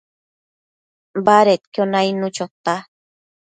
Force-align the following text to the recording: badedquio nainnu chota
badedquio 1.25 1.83
nainnu 1.93 2.27
chota 2.35 2.75